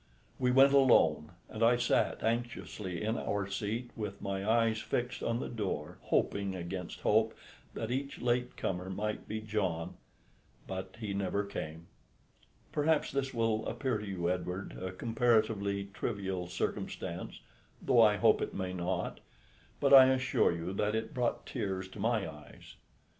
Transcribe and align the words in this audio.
We 0.39 0.49
went 0.49 0.73
alone, 0.73 1.33
and 1.47 1.61
I 1.61 1.75
sat 1.77 2.23
anxiously 2.23 3.03
in 3.03 3.19
our 3.19 3.45
seat 3.47 3.91
with 3.95 4.19
my 4.19 4.43
eyes 4.49 4.79
fixed 4.79 5.21
on 5.21 5.39
the 5.39 5.47
door, 5.47 5.99
hoping 6.01 6.55
against 6.55 7.01
hope 7.01 7.35
that 7.75 7.91
each 7.91 8.19
late 8.19 8.57
comer 8.57 8.89
might 8.89 9.27
be 9.27 9.41
John, 9.41 9.97
but 10.65 10.95
he 10.99 11.13
never 11.13 11.43
came. 11.45 11.85
Perhaps 12.71 13.11
this 13.11 13.31
will 13.31 13.63
appear 13.67 13.99
to 13.99 14.07
you, 14.07 14.27
Edward, 14.27 14.75
a 14.81 14.91
comparatively 14.91 15.91
trivial 15.93 16.47
circumstance 16.47 17.39
(though 17.79 18.01
I 18.01 18.15
hope 18.15 18.41
it 18.41 18.55
may 18.55 18.73
not), 18.73 19.19
but 19.79 19.93
I 19.93 20.05
assure 20.07 20.51
you 20.51 20.73
that 20.73 20.95
it 20.95 21.13
brought 21.13 21.45
tears 21.45 21.87
to 21.89 21.99
my 21.99 22.27
eyes. 22.27 22.73